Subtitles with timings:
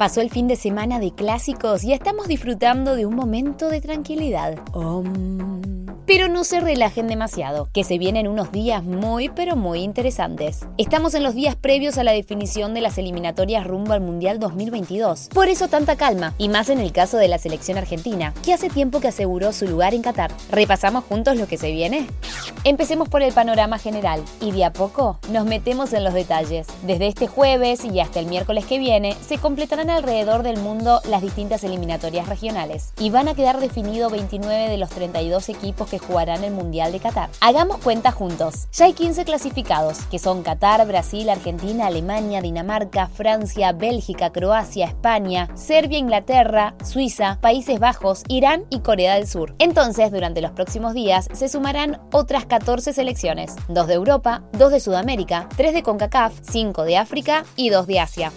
[0.00, 4.58] Pasó el fin de semana de clásicos y estamos disfrutando de un momento de tranquilidad.
[6.06, 10.60] Pero no se relajen demasiado, que se vienen unos días muy pero muy interesantes.
[10.78, 15.28] Estamos en los días previos a la definición de las eliminatorias rumbo al Mundial 2022.
[15.34, 18.70] Por eso tanta calma, y más en el caso de la selección argentina, que hace
[18.70, 20.32] tiempo que aseguró su lugar en Qatar.
[20.50, 22.06] ¿Repasamos juntos lo que se viene?
[22.62, 26.66] Empecemos por el panorama general y de a poco nos metemos en los detalles.
[26.82, 31.22] Desde este jueves y hasta el miércoles que viene se completarán alrededor del mundo las
[31.22, 36.44] distintas eliminatorias regionales y van a quedar definidos 29 de los 32 equipos que jugarán
[36.44, 37.30] el Mundial de Qatar.
[37.40, 38.68] Hagamos cuenta juntos.
[38.72, 45.48] Ya hay 15 clasificados, que son Qatar, Brasil, Argentina, Alemania, Dinamarca, Francia, Bélgica, Croacia, España,
[45.54, 49.54] Serbia, Inglaterra, Suiza, Países Bajos, Irán y Corea del Sur.
[49.58, 54.80] Entonces, durante los próximos días se sumarán otras 14 selecciones, dos de Europa, dos de
[54.80, 58.32] Sudamérica, tres de CONCACAF, cinco de África y dos de Asia.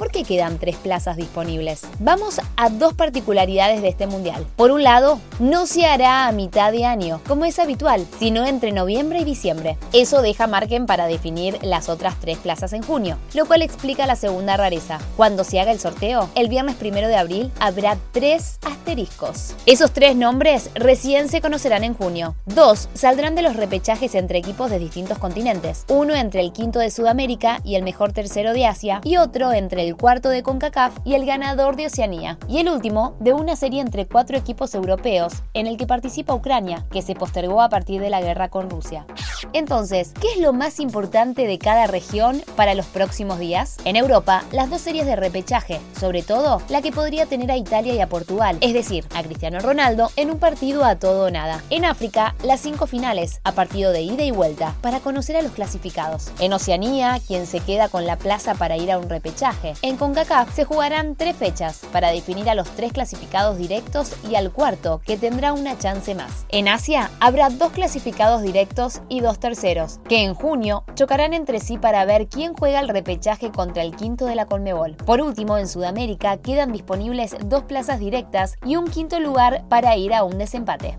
[0.00, 1.82] ¿Por qué quedan tres plazas disponibles?
[1.98, 4.46] Vamos a dos particularidades de este mundial.
[4.56, 8.72] Por un lado, no se hará a mitad de año, como es habitual, sino entre
[8.72, 9.76] noviembre y diciembre.
[9.92, 14.16] Eso deja margen para definir las otras tres plazas en junio, lo cual explica la
[14.16, 14.98] segunda rareza.
[15.18, 19.54] Cuando se haga el sorteo, el viernes primero de abril habrá tres asteriscos.
[19.66, 22.36] Esos tres nombres recién se conocerán en junio.
[22.46, 25.84] Dos saldrán de los repechajes entre equipos de distintos continentes.
[25.88, 29.82] Uno entre el quinto de Sudamérica y el mejor tercero de Asia, y otro entre
[29.82, 32.38] el el cuarto de CONCACAF y el ganador de Oceanía.
[32.48, 36.86] Y el último, de una serie entre cuatro equipos europeos, en el que participa Ucrania,
[36.92, 39.04] que se postergó a partir de la guerra con Rusia.
[39.52, 43.76] Entonces, ¿qué es lo más importante de cada región para los próximos días?
[43.84, 47.94] En Europa, las dos series de repechaje, sobre todo la que podría tener a Italia
[47.94, 51.62] y a Portugal, es decir, a Cristiano Ronaldo en un partido a todo o nada.
[51.70, 55.52] En África, las cinco finales, a partido de ida y vuelta, para conocer a los
[55.52, 56.30] clasificados.
[56.38, 59.74] En Oceanía, quien se queda con la plaza para ir a un repechaje.
[59.82, 64.52] En CONCACAF se jugarán tres fechas para definir a los tres clasificados directos y al
[64.52, 66.44] cuarto, que tendrá una chance más.
[66.48, 71.78] En Asia habrá dos clasificados directos y dos terceros, que en junio chocarán entre sí
[71.78, 74.96] para ver quién juega el repechaje contra el quinto de la Colmebol.
[74.96, 80.14] Por último, en Sudamérica quedan disponibles dos plazas directas y un quinto lugar para ir
[80.14, 80.98] a un desempate.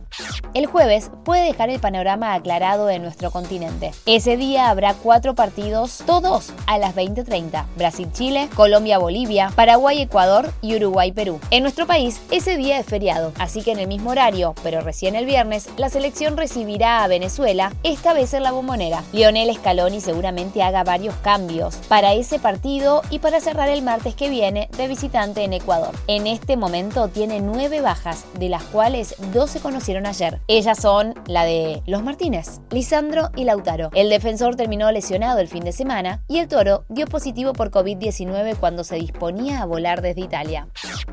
[0.53, 3.93] El jueves puede dejar el panorama aclarado en nuestro continente.
[4.05, 7.67] Ese día habrá cuatro partidos, todos a las 20:30.
[7.77, 11.39] Brasil-Chile, Colombia-Bolivia, Paraguay-Ecuador y Uruguay-Perú.
[11.51, 15.15] En nuestro país, ese día es feriado, así que en el mismo horario, pero recién
[15.15, 19.03] el viernes, la selección recibirá a Venezuela, esta vez en la bombonera.
[19.13, 24.27] Lionel Scaloni seguramente haga varios cambios para ese partido y para cerrar el martes que
[24.27, 25.95] viene de visitante en Ecuador.
[26.07, 30.40] En este momento tiene nueve bajas, de las cuales dos se conocieron ayer.
[30.47, 33.89] Ellas son la de los Martínez, Lisandro y Lautaro.
[33.93, 38.55] El defensor terminó lesionado el fin de semana y el toro dio positivo por COVID-19
[38.57, 40.67] cuando se disponía a volar desde Italia.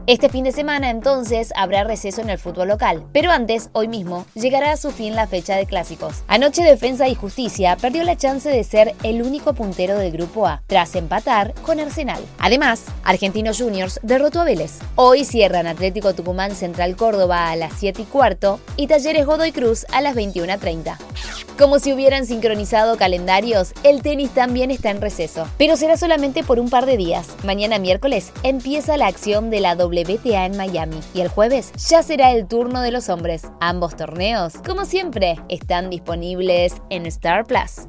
[0.06, 4.26] Este fin de semana entonces habrá receso en el fútbol local, pero antes, hoy mismo,
[4.34, 6.22] llegará a su fin la fecha de clásicos.
[6.28, 10.62] Anoche Defensa y Justicia perdió la chance de ser el único puntero del grupo A,
[10.66, 12.22] tras empatar con Arsenal.
[12.38, 14.78] Además, Argentinos Juniors derrotó a Vélez.
[14.94, 19.86] Hoy cierran Atlético Tucumán Central Córdoba a las 7 y cuarto y Talleres Godoy Cruz
[19.92, 21.47] a las 21.30.
[21.58, 26.60] Como si hubieran sincronizado calendarios, el tenis también está en receso, pero será solamente por
[26.60, 27.26] un par de días.
[27.42, 32.30] Mañana miércoles empieza la acción de la WTA en Miami y el jueves ya será
[32.30, 33.42] el turno de los hombres.
[33.58, 37.88] Ambos torneos, como siempre, están disponibles en Star Plus.